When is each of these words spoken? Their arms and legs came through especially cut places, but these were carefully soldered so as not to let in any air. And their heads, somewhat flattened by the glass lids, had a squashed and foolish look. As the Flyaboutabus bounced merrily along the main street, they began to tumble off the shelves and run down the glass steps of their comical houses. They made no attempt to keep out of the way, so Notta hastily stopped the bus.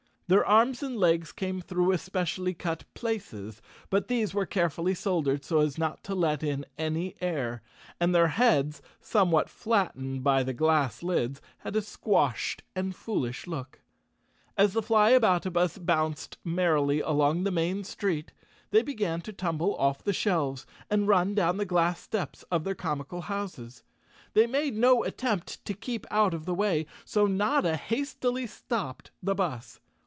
Their 0.27 0.45
arms 0.45 0.81
and 0.81 0.95
legs 0.95 1.33
came 1.33 1.59
through 1.59 1.91
especially 1.91 2.53
cut 2.53 2.85
places, 2.93 3.61
but 3.89 4.07
these 4.07 4.33
were 4.33 4.45
carefully 4.45 4.93
soldered 4.93 5.43
so 5.43 5.59
as 5.59 5.77
not 5.77 6.05
to 6.05 6.15
let 6.15 6.41
in 6.41 6.65
any 6.77 7.17
air. 7.19 7.61
And 7.99 8.15
their 8.15 8.29
heads, 8.29 8.81
somewhat 9.01 9.49
flattened 9.49 10.23
by 10.23 10.43
the 10.43 10.53
glass 10.53 11.03
lids, 11.03 11.41
had 11.57 11.75
a 11.75 11.81
squashed 11.81 12.63
and 12.77 12.95
foolish 12.95 13.45
look. 13.45 13.81
As 14.57 14.71
the 14.71 14.81
Flyaboutabus 14.81 15.77
bounced 15.79 16.37
merrily 16.45 17.01
along 17.01 17.43
the 17.43 17.51
main 17.51 17.83
street, 17.83 18.31
they 18.69 18.83
began 18.83 19.19
to 19.23 19.33
tumble 19.33 19.75
off 19.75 20.01
the 20.01 20.13
shelves 20.13 20.65
and 20.89 21.09
run 21.09 21.35
down 21.35 21.57
the 21.57 21.65
glass 21.65 21.99
steps 21.99 22.43
of 22.43 22.63
their 22.63 22.73
comical 22.73 23.19
houses. 23.23 23.83
They 24.33 24.47
made 24.47 24.77
no 24.77 25.03
attempt 25.03 25.65
to 25.65 25.73
keep 25.73 26.07
out 26.09 26.33
of 26.33 26.45
the 26.45 26.55
way, 26.55 26.85
so 27.03 27.25
Notta 27.27 27.75
hastily 27.75 28.47
stopped 28.47 29.11
the 29.21 29.35
bus. 29.35 29.81